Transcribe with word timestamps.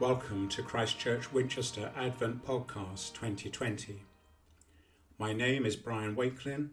Welcome 0.00 0.48
to 0.48 0.62
Christchurch 0.62 1.30
Winchester 1.30 1.92
Advent 1.94 2.42
Podcast 2.42 3.12
2020. 3.12 4.00
My 5.18 5.34
name 5.34 5.66
is 5.66 5.76
Brian 5.76 6.16
Wakelin, 6.16 6.70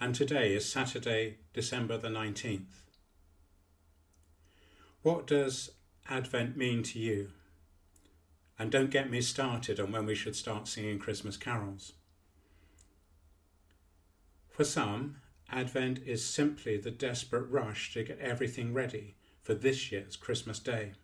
and 0.00 0.12
today 0.12 0.56
is 0.56 0.68
Saturday, 0.68 1.36
December 1.52 1.98
the 1.98 2.08
19th. 2.08 2.82
What 5.02 5.24
does 5.24 5.70
Advent 6.10 6.56
mean 6.56 6.82
to 6.82 6.98
you? 6.98 7.30
And 8.58 8.72
don't 8.72 8.90
get 8.90 9.08
me 9.08 9.20
started 9.20 9.78
on 9.78 9.92
when 9.92 10.04
we 10.04 10.16
should 10.16 10.34
start 10.34 10.66
singing 10.66 10.98
Christmas 10.98 11.36
carols. 11.36 11.92
For 14.48 14.64
some, 14.64 15.18
Advent 15.48 16.00
is 16.04 16.24
simply 16.24 16.76
the 16.76 16.90
desperate 16.90 17.48
rush 17.48 17.92
to 17.92 18.02
get 18.02 18.18
everything 18.18 18.74
ready 18.74 19.14
for 19.42 19.54
this 19.54 19.92
year's 19.92 20.16
Christmas 20.16 20.58
Day. 20.58 20.94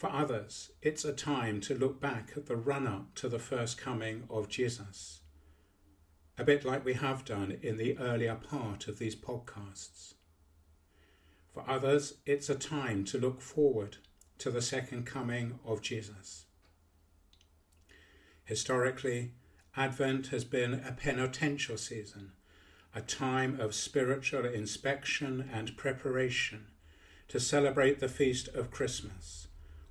For 0.00 0.10
others, 0.10 0.70
it's 0.80 1.04
a 1.04 1.12
time 1.12 1.60
to 1.60 1.74
look 1.74 2.00
back 2.00 2.32
at 2.34 2.46
the 2.46 2.56
run 2.56 2.86
up 2.86 3.14
to 3.16 3.28
the 3.28 3.38
first 3.38 3.76
coming 3.76 4.24
of 4.30 4.48
Jesus, 4.48 5.20
a 6.38 6.42
bit 6.42 6.64
like 6.64 6.86
we 6.86 6.94
have 6.94 7.22
done 7.26 7.58
in 7.60 7.76
the 7.76 7.98
earlier 7.98 8.34
part 8.34 8.88
of 8.88 8.98
these 8.98 9.14
podcasts. 9.14 10.14
For 11.52 11.68
others, 11.68 12.14
it's 12.24 12.48
a 12.48 12.54
time 12.54 13.04
to 13.04 13.18
look 13.18 13.42
forward 13.42 13.98
to 14.38 14.50
the 14.50 14.62
second 14.62 15.04
coming 15.04 15.58
of 15.66 15.82
Jesus. 15.82 16.46
Historically, 18.44 19.32
Advent 19.76 20.28
has 20.28 20.46
been 20.46 20.72
a 20.72 20.92
penitential 20.92 21.76
season, 21.76 22.32
a 22.94 23.02
time 23.02 23.60
of 23.60 23.74
spiritual 23.74 24.46
inspection 24.46 25.50
and 25.52 25.76
preparation 25.76 26.68
to 27.28 27.38
celebrate 27.38 28.00
the 28.00 28.08
feast 28.08 28.48
of 28.54 28.70
Christmas 28.70 29.48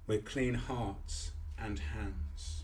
with 0.10 0.26
clean 0.26 0.56
hearts 0.56 1.32
and 1.60 1.78
hands. 1.78 2.64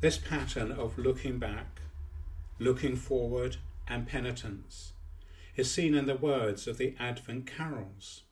This 0.00 0.16
pattern 0.16 0.70
of 0.70 0.96
looking 0.96 1.38
back, 1.38 1.80
looking 2.60 2.94
forward, 2.94 3.56
and 3.88 4.06
penitence 4.06 4.92
is 5.56 5.72
seen 5.72 5.94
in 5.94 6.06
the 6.06 6.14
words 6.14 6.68
of 6.68 6.78
the 6.78 6.94
Advent 7.00 7.46
carols. 7.46 8.22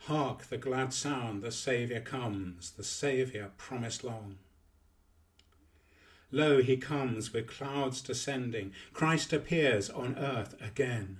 Hark 0.00 0.46
the 0.46 0.58
glad 0.58 0.92
sound, 0.92 1.42
the 1.42 1.52
Saviour 1.52 2.00
comes, 2.00 2.72
the 2.72 2.84
Saviour 2.84 3.52
promised 3.56 4.02
long. 4.02 4.38
Lo, 6.32 6.60
he 6.60 6.76
comes 6.76 7.32
with 7.32 7.46
clouds 7.46 8.02
descending, 8.02 8.72
Christ 8.92 9.32
appears 9.32 9.88
on 9.88 10.18
earth 10.18 10.60
again. 10.60 11.18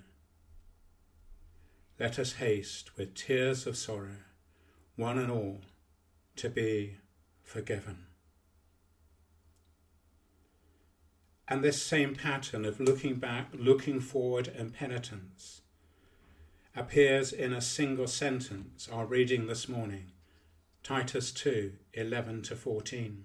Let 1.98 2.18
us 2.18 2.34
haste 2.34 2.98
with 2.98 3.14
tears 3.14 3.66
of 3.66 3.74
sorrow, 3.74 4.18
one 4.96 5.16
and 5.16 5.30
all, 5.30 5.62
to 6.36 6.50
be 6.50 6.98
forgiven. 7.42 8.04
And 11.48 11.64
this 11.64 11.82
same 11.82 12.14
pattern 12.14 12.66
of 12.66 12.80
looking 12.80 13.14
back, 13.14 13.48
looking 13.54 14.00
forward, 14.00 14.46
and 14.48 14.74
penitence 14.74 15.62
appears 16.74 17.32
in 17.32 17.54
a 17.54 17.62
single 17.62 18.06
sentence, 18.06 18.90
our 18.92 19.06
reading 19.06 19.46
this 19.46 19.66
morning, 19.66 20.12
Titus 20.82 21.32
2 21.32 21.72
11 21.94 22.42
to 22.42 22.56
14. 22.56 23.24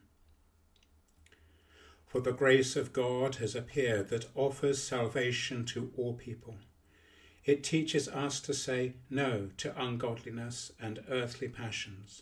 For 2.05 2.21
the 2.21 2.31
grace 2.31 2.77
of 2.77 2.93
God 2.93 3.35
has 3.35 3.53
appeared 3.53 4.07
that 4.09 4.29
offers 4.33 4.81
salvation 4.81 5.65
to 5.65 5.91
all 5.97 6.13
people 6.13 6.55
it 7.43 7.63
teaches 7.63 8.07
us 8.07 8.39
to 8.39 8.53
say 8.53 8.93
no 9.09 9.49
to 9.57 9.81
ungodliness 9.81 10.71
and 10.79 11.03
earthly 11.09 11.47
passions, 11.47 12.21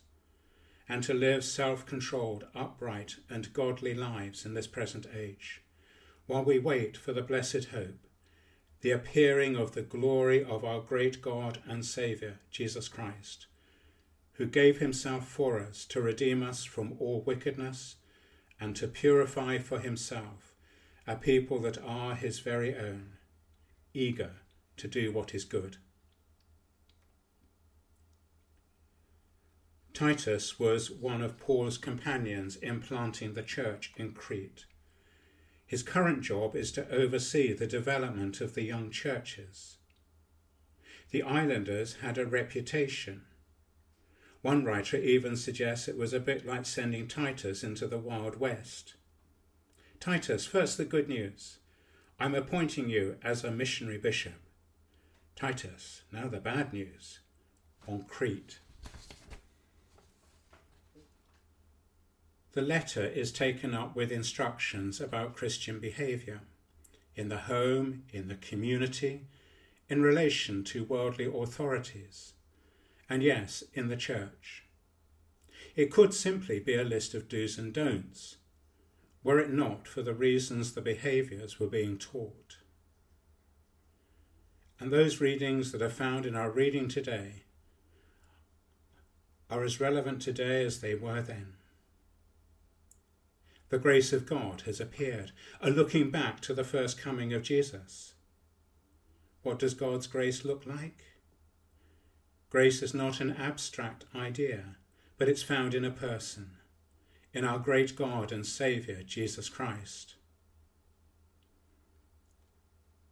and 0.87 1.03
to 1.03 1.13
live 1.13 1.43
self 1.43 1.85
controlled, 1.85 2.45
upright, 2.55 3.17
and 3.29 3.53
godly 3.53 3.93
lives 3.93 4.45
in 4.45 4.53
this 4.53 4.67
present 4.67 5.05
age, 5.13 5.61
while 6.25 6.43
we 6.43 6.57
wait 6.57 6.95
for 6.95 7.11
the 7.11 7.21
blessed 7.21 7.65
hope, 7.65 8.07
the 8.81 8.91
appearing 8.91 9.57
of 9.57 9.73
the 9.73 9.81
glory 9.81 10.43
of 10.43 10.63
our 10.63 10.79
great 10.79 11.21
God 11.21 11.59
and 11.67 11.85
Saviour, 11.85 12.39
Jesus 12.49 12.87
Christ, 12.87 13.47
who 14.33 14.45
gave 14.45 14.79
himself 14.79 15.27
for 15.27 15.59
us 15.59 15.83
to 15.85 15.99
redeem 15.99 16.41
us 16.41 16.63
from 16.63 16.95
all 16.97 17.21
wickedness 17.25 17.97
and 18.57 18.73
to 18.77 18.87
purify 18.87 19.57
for 19.57 19.79
himself 19.79 20.53
a 21.05 21.15
people 21.15 21.59
that 21.59 21.77
are 21.83 22.15
his 22.15 22.39
very 22.39 22.73
own, 22.73 23.17
eager 23.93 24.31
to 24.79 24.87
do 24.87 25.11
what 25.11 25.35
is 25.35 25.45
good. 25.45 25.77
Titus 29.93 30.57
was 30.57 30.89
one 30.89 31.21
of 31.21 31.37
Paul's 31.37 31.77
companions 31.77 32.55
in 32.55 32.79
planting 32.79 33.33
the 33.33 33.43
church 33.43 33.91
in 33.97 34.13
Crete. 34.13 34.65
His 35.65 35.83
current 35.83 36.21
job 36.21 36.55
is 36.55 36.71
to 36.71 36.89
oversee 36.89 37.53
the 37.53 37.67
development 37.67 38.39
of 38.39 38.55
the 38.55 38.63
young 38.63 38.91
churches. 38.91 39.77
The 41.11 41.21
islanders 41.21 41.95
had 41.95 42.17
a 42.17 42.25
reputation. 42.25 43.23
One 44.41 44.63
writer 44.63 44.95
even 44.95 45.35
suggests 45.35 45.87
it 45.87 45.97
was 45.97 46.13
a 46.13 46.19
bit 46.19 46.45
like 46.45 46.65
sending 46.65 47.07
Titus 47.07 47.63
into 47.63 47.85
the 47.85 47.99
Wild 47.99 48.39
West. 48.39 48.93
Titus, 49.99 50.45
first 50.45 50.77
the 50.77 50.85
good 50.85 51.09
news. 51.09 51.59
I'm 52.19 52.35
appointing 52.35 52.89
you 52.89 53.17
as 53.21 53.43
a 53.43 53.51
missionary 53.51 53.97
bishop. 53.97 54.48
Titus, 55.39 56.01
now 56.11 56.27
the 56.27 56.41
bad 56.41 56.73
news, 56.73 57.19
on 57.87 58.03
Crete. 58.09 58.59
The 62.51 62.61
letter 62.61 63.05
is 63.05 63.31
taken 63.31 63.73
up 63.73 63.95
with 63.95 64.11
instructions 64.11 64.99
about 64.99 65.37
Christian 65.37 65.79
behaviour 65.79 66.41
in 67.15 67.29
the 67.29 67.37
home, 67.37 68.03
in 68.11 68.27
the 68.27 68.35
community, 68.35 69.27
in 69.87 70.01
relation 70.01 70.65
to 70.65 70.83
worldly 70.83 71.31
authorities, 71.33 72.33
and 73.09 73.23
yes, 73.23 73.63
in 73.73 73.87
the 73.87 73.95
church. 73.95 74.65
It 75.73 75.89
could 75.89 76.13
simply 76.13 76.59
be 76.59 76.75
a 76.75 76.83
list 76.83 77.13
of 77.13 77.29
do's 77.29 77.57
and 77.57 77.73
don'ts, 77.73 78.35
were 79.23 79.39
it 79.39 79.53
not 79.53 79.87
for 79.87 80.01
the 80.01 80.13
reasons 80.13 80.73
the 80.73 80.81
behaviours 80.81 81.61
were 81.61 81.67
being 81.67 81.97
taught. 81.97 82.57
And 84.79 84.91
those 84.91 85.19
readings 85.19 85.71
that 85.71 85.81
are 85.81 85.89
found 85.89 86.25
in 86.25 86.35
our 86.35 86.49
reading 86.49 86.87
today 86.87 87.43
are 89.49 89.63
as 89.63 89.81
relevant 89.81 90.21
today 90.21 90.63
as 90.63 90.79
they 90.79 90.95
were 90.95 91.21
then. 91.21 91.55
The 93.69 93.77
grace 93.77 94.13
of 94.13 94.25
God 94.25 94.61
has 94.61 94.79
appeared, 94.79 95.31
a 95.61 95.69
looking 95.69 96.09
back 96.09 96.39
to 96.41 96.53
the 96.53 96.63
first 96.63 96.97
coming 96.97 97.33
of 97.33 97.43
Jesus. 97.43 98.13
What 99.43 99.59
does 99.59 99.73
God's 99.73 100.07
grace 100.07 100.43
look 100.45 100.65
like? 100.65 101.03
Grace 102.49 102.81
is 102.81 102.93
not 102.93 103.19
an 103.19 103.35
abstract 103.35 104.05
idea, 104.15 104.77
but 105.17 105.29
it's 105.29 105.43
found 105.43 105.75
in 105.75 105.85
a 105.85 105.91
person, 105.91 106.51
in 107.33 107.45
our 107.45 107.59
great 107.59 107.95
God 107.95 108.31
and 108.31 108.45
Saviour, 108.45 109.03
Jesus 109.03 109.49
Christ. 109.49 110.15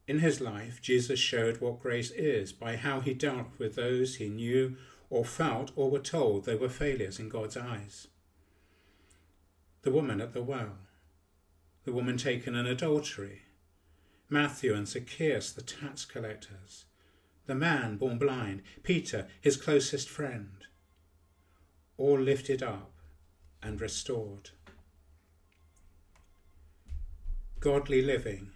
In 0.08 0.20
his 0.20 0.40
life, 0.40 0.82
Jesus 0.82 1.20
showed 1.20 1.60
what 1.60 1.82
grace 1.82 2.12
is 2.12 2.54
by 2.54 2.78
how 2.78 3.02
he 3.02 3.14
dealt 3.14 3.48
with 3.60 3.76
those 3.76 4.16
he 4.16 4.30
knew 4.30 4.78
or 5.10 5.26
felt 5.26 5.72
or 5.76 5.92
were 5.92 6.00
told 6.00 6.46
they 6.46 6.56
were 6.56 6.70
failures 6.70 7.20
in 7.20 7.28
God's 7.28 7.58
eyes. 7.58 8.08
The 9.82 9.92
woman 9.92 10.22
at 10.22 10.32
the 10.32 10.42
well, 10.42 10.78
the 11.84 11.92
woman 11.92 12.18
taken 12.18 12.56
in 12.56 12.66
adultery, 12.66 13.44
Matthew 14.30 14.74
and 14.74 14.88
Zacchaeus, 14.88 15.52
the 15.52 15.62
tax 15.62 16.06
collectors, 16.06 16.86
the 17.46 17.56
man 17.56 17.98
born 17.98 18.18
blind, 18.18 18.62
Peter, 18.84 19.28
his 19.42 19.58
closest 19.58 20.08
friend, 20.08 20.68
all 21.98 22.20
lifted 22.20 22.64
up 22.64 22.94
and 23.62 23.80
restored. 23.82 24.52
Godly 27.60 28.02
living 28.02 28.52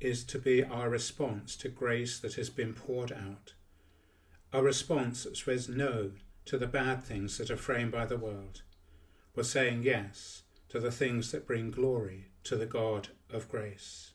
is 0.00 0.24
to 0.24 0.38
be 0.38 0.62
our 0.62 0.90
response 0.90 1.56
to 1.56 1.68
grace 1.68 2.18
that 2.18 2.34
has 2.34 2.50
been 2.50 2.74
poured 2.74 3.12
out. 3.12 3.54
A 4.52 4.62
response 4.62 5.24
that 5.24 5.36
says 5.36 5.68
no 5.68 6.12
to 6.44 6.58
the 6.58 6.66
bad 6.66 7.04
things 7.04 7.38
that 7.38 7.50
are 7.50 7.56
framed 7.56 7.92
by 7.92 8.06
the 8.06 8.16
world. 8.16 8.62
We're 9.34 9.42
saying 9.42 9.82
yes 9.82 10.42
to 10.68 10.78
the 10.78 10.90
things 10.90 11.32
that 11.32 11.46
bring 11.46 11.70
glory 11.70 12.26
to 12.44 12.56
the 12.56 12.66
God 12.66 13.08
of 13.30 13.48
grace. 13.48 14.12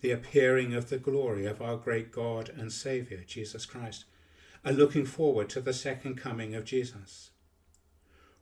The 0.00 0.10
appearing 0.10 0.74
of 0.74 0.90
the 0.90 0.98
glory 0.98 1.46
of 1.46 1.62
our 1.62 1.76
great 1.76 2.12
God 2.12 2.50
and 2.50 2.70
Saviour, 2.70 3.20
Jesus 3.26 3.64
Christ, 3.64 4.04
and 4.62 4.76
looking 4.76 5.06
forward 5.06 5.48
to 5.50 5.60
the 5.60 5.72
second 5.72 6.16
coming 6.16 6.54
of 6.54 6.64
Jesus. 6.64 7.30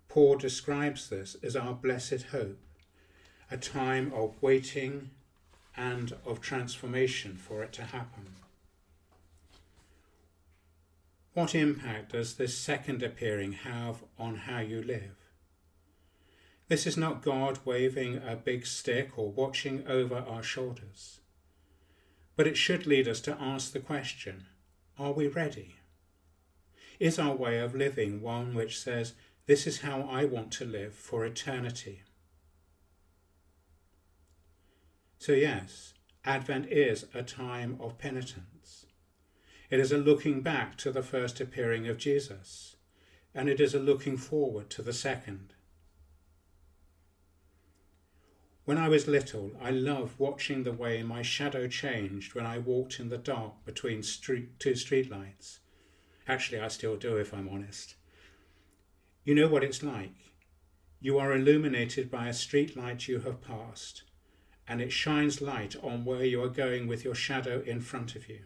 Paul 0.08 0.36
describes 0.36 1.08
this 1.08 1.36
as 1.42 1.54
our 1.54 1.74
blessed 1.74 2.24
hope 2.32 2.58
a 3.52 3.56
time 3.58 4.10
of 4.14 4.34
waiting 4.40 5.10
and 5.76 6.14
of 6.24 6.40
transformation 6.40 7.36
for 7.36 7.62
it 7.62 7.70
to 7.74 7.82
happen. 7.82 8.24
What 11.34 11.54
impact 11.54 12.12
does 12.12 12.36
this 12.36 12.56
second 12.56 13.02
appearing 13.02 13.52
have 13.52 14.04
on 14.18 14.36
how 14.36 14.60
you 14.60 14.82
live? 14.82 15.16
This 16.68 16.86
is 16.86 16.96
not 16.96 17.22
God 17.22 17.58
waving 17.66 18.22
a 18.26 18.36
big 18.36 18.64
stick 18.64 19.18
or 19.18 19.30
watching 19.30 19.86
over 19.86 20.16
our 20.16 20.42
shoulders. 20.42 21.20
But 22.36 22.46
it 22.46 22.56
should 22.56 22.86
lead 22.86 23.06
us 23.06 23.20
to 23.20 23.36
ask 23.38 23.72
the 23.72 23.80
question 23.80 24.46
are 24.98 25.12
we 25.12 25.26
ready? 25.26 25.76
Is 26.98 27.18
our 27.18 27.34
way 27.34 27.58
of 27.58 27.74
living 27.74 28.22
one 28.22 28.54
which 28.54 28.78
says, 28.78 29.12
This 29.46 29.66
is 29.66 29.80
how 29.80 30.02
I 30.02 30.24
want 30.24 30.52
to 30.52 30.64
live 30.64 30.94
for 30.94 31.26
eternity? 31.26 32.02
So, 35.22 35.34
yes, 35.34 35.94
Advent 36.24 36.66
is 36.72 37.06
a 37.14 37.22
time 37.22 37.76
of 37.78 37.96
penitence. 37.96 38.86
It 39.70 39.78
is 39.78 39.92
a 39.92 39.96
looking 39.96 40.40
back 40.40 40.76
to 40.78 40.90
the 40.90 41.04
first 41.04 41.40
appearing 41.40 41.86
of 41.86 41.96
Jesus, 41.96 42.74
and 43.32 43.48
it 43.48 43.60
is 43.60 43.72
a 43.72 43.78
looking 43.78 44.16
forward 44.16 44.68
to 44.70 44.82
the 44.82 44.92
second. 44.92 45.54
When 48.64 48.76
I 48.76 48.88
was 48.88 49.06
little, 49.06 49.52
I 49.62 49.70
loved 49.70 50.18
watching 50.18 50.64
the 50.64 50.72
way 50.72 51.04
my 51.04 51.22
shadow 51.22 51.68
changed 51.68 52.34
when 52.34 52.44
I 52.44 52.58
walked 52.58 52.98
in 52.98 53.08
the 53.08 53.16
dark 53.16 53.64
between 53.64 54.02
street, 54.02 54.58
two 54.58 54.72
streetlights. 54.72 55.60
Actually, 56.26 56.58
I 56.58 56.66
still 56.66 56.96
do, 56.96 57.16
if 57.16 57.32
I'm 57.32 57.48
honest. 57.48 57.94
You 59.22 59.36
know 59.36 59.46
what 59.46 59.62
it's 59.62 59.84
like. 59.84 60.34
You 61.00 61.16
are 61.20 61.32
illuminated 61.32 62.10
by 62.10 62.26
a 62.26 62.34
street 62.34 62.76
light 62.76 63.06
you 63.06 63.20
have 63.20 63.40
passed, 63.40 64.02
and 64.72 64.80
it 64.80 64.90
shines 64.90 65.42
light 65.42 65.76
on 65.82 66.02
where 66.02 66.24
you 66.24 66.42
are 66.42 66.48
going 66.48 66.86
with 66.86 67.04
your 67.04 67.14
shadow 67.14 67.62
in 67.66 67.78
front 67.78 68.16
of 68.16 68.26
you. 68.26 68.40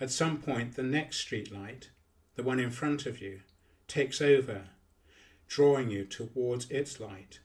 At 0.00 0.10
some 0.10 0.38
point, 0.38 0.74
the 0.74 0.82
next 0.82 1.18
street 1.18 1.52
light, 1.52 1.90
the 2.34 2.42
one 2.42 2.58
in 2.58 2.72
front 2.72 3.06
of 3.06 3.20
you, 3.20 3.42
takes 3.86 4.20
over, 4.20 4.70
drawing 5.46 5.88
you 5.88 6.04
towards 6.04 6.68
its 6.68 6.98
light 6.98 7.38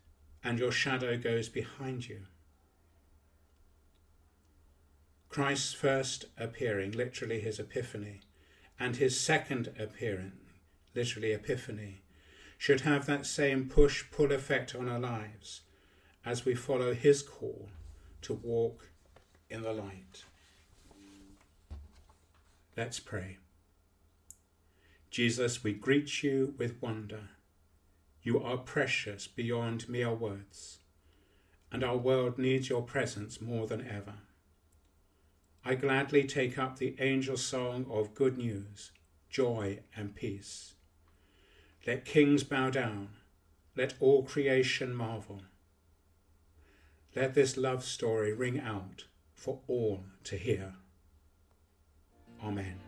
and 0.43 0.57
your 0.57 0.71
shadow 0.71 1.15
goes 1.15 1.47
behind 1.47 2.09
you. 2.09 2.21
Christ's 5.29 5.73
first 5.75 6.25
appearing, 6.39 6.89
literally 6.93 7.39
his 7.39 7.59
epiphany, 7.59 8.21
and 8.79 8.95
his 8.95 9.19
second 9.19 9.71
appearing, 9.77 10.31
literally 10.95 11.33
epiphany, 11.33 12.01
should 12.57 12.81
have 12.81 13.05
that 13.05 13.27
same 13.27 13.69
push 13.69 14.05
pull 14.09 14.31
effect 14.31 14.73
on 14.73 14.89
our 14.89 14.99
lives 14.99 15.61
as 16.27 16.43
we 16.43 16.53
follow 16.53 16.93
his 16.93 17.23
call 17.23 17.69
to 18.21 18.33
walk 18.33 18.89
in 19.49 19.61
the 19.61 19.71
light. 19.71 20.25
Let's 22.75 22.99
pray. 22.99 23.37
Jesus, 25.09 25.63
we 25.63 25.71
greet 25.71 26.23
you 26.23 26.53
with 26.57 26.81
wonder 26.81 27.29
you 28.23 28.43
are 28.43 28.57
precious 28.57 29.25
beyond 29.25 29.87
mere 29.87 30.13
words, 30.13 30.79
and 31.71 31.81
our 31.81 31.95
world 31.95 32.37
needs 32.37 32.67
your 32.67 32.81
presence 32.81 33.39
more 33.39 33.65
than 33.65 33.87
ever. 33.87 34.15
I 35.63 35.75
gladly 35.75 36.25
take 36.25 36.57
up 36.57 36.77
the 36.77 36.97
angel 36.99 37.37
song 37.37 37.85
of 37.89 38.13
good 38.13 38.37
news, 38.37 38.91
joy, 39.29 39.79
and 39.95 40.13
peace. 40.13 40.73
Let 41.85 42.03
kings 42.03 42.43
bow 42.43 42.69
down, 42.69 43.11
let 43.77 43.93
all 44.01 44.23
creation 44.23 44.93
marvel. 44.93 45.43
Let 47.17 47.33
this 47.33 47.57
love 47.57 47.83
story 47.83 48.31
ring 48.31 48.59
out 48.59 49.05
for 49.33 49.61
all 49.67 50.03
to 50.25 50.37
hear. 50.37 50.75
Amen. 52.43 52.86